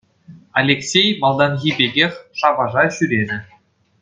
[0.59, 3.37] Алексей малтанхи пекех шапаша ҫӳренӗ.